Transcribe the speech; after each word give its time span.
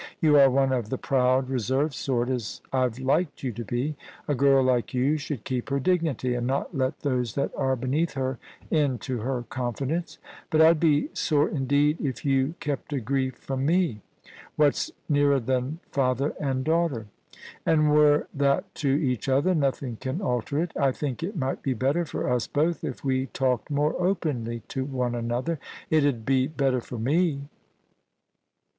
You 0.19 0.35
are 0.39 0.49
one 0.49 0.71
of 0.71 0.89
the 0.89 0.97
proud, 0.97 1.47
reserved 1.47 1.93
sort, 1.93 2.27
as 2.27 2.59
I've 2.73 2.97
liked 2.97 3.43
you 3.43 3.51
to 3.51 3.63
be. 3.63 3.95
A 4.27 4.33
girl 4.33 4.63
like 4.63 4.95
you 4.95 5.19
should 5.19 5.43
keep 5.43 5.69
her 5.69 5.79
dignity, 5.79 6.33
and 6.33 6.47
not 6.47 6.75
let 6.75 7.01
those 7.01 7.35
that 7.35 7.51
are 7.55 7.75
beneath 7.75 8.13
her 8.13 8.39
into 8.71 9.19
her 9.19 9.43
confidence. 9.49 10.17
But 10.49 10.59
I'd 10.59 10.79
be 10.79 11.09
sore 11.13 11.47
indeed 11.49 12.01
if 12.01 12.25
you 12.25 12.55
kept 12.59 12.93
a 12.93 12.99
grief 12.99 13.35
from 13.35 13.63
me. 13.63 14.01
What's 14.55 14.89
nearer 15.07 15.39
than 15.39 15.77
father 15.91 16.33
and 16.39 16.63
daughter? 16.65 17.05
And 17.63 17.91
we're 17.93 18.25
that 18.33 18.73
to 18.81 18.89
each 18.89 19.29
other; 19.29 19.53
nothing 19.53 19.97
can 19.97 20.19
alter 20.19 20.59
it 20.63 20.71
I 20.75 20.93
think 20.93 21.21
it 21.21 21.35
might 21.37 21.61
be 21.61 21.75
better 21.75 22.05
for 22.05 22.27
us 22.27 22.47
both 22.47 22.83
if 22.83 23.05
we 23.05 23.27
talked 23.27 23.69
more 23.69 23.93
openly 24.01 24.63
to 24.69 24.83
one 24.83 25.13
another; 25.13 25.59
it 25.91 26.03
'ud 26.03 26.25
be 26.25 26.47
better 26.47 26.81
for 26.81 26.97
me. 26.97 27.41